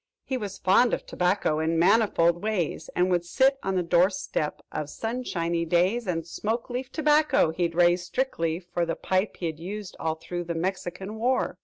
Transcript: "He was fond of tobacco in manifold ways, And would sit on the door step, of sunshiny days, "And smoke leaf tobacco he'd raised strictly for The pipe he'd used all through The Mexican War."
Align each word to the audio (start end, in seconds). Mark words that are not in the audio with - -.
"He 0.23 0.35
was 0.35 0.57
fond 0.57 0.95
of 0.95 1.05
tobacco 1.05 1.59
in 1.59 1.77
manifold 1.77 2.41
ways, 2.41 2.89
And 2.95 3.11
would 3.11 3.23
sit 3.23 3.59
on 3.61 3.75
the 3.75 3.83
door 3.83 4.09
step, 4.09 4.63
of 4.71 4.89
sunshiny 4.89 5.63
days, 5.63 6.07
"And 6.07 6.25
smoke 6.25 6.71
leaf 6.71 6.91
tobacco 6.91 7.51
he'd 7.51 7.75
raised 7.75 8.07
strictly 8.07 8.59
for 8.59 8.83
The 8.83 8.95
pipe 8.95 9.37
he'd 9.37 9.59
used 9.59 9.95
all 9.99 10.15
through 10.15 10.45
The 10.45 10.55
Mexican 10.55 11.19
War." 11.19 11.59